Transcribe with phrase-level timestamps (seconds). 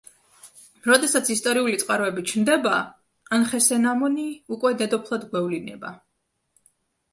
[0.85, 2.73] როდესაც ისტორიული წყაროები ჩნდება,
[3.39, 4.27] ანხესენამონი
[4.57, 5.97] უკვე დედოფლად გვევლინება.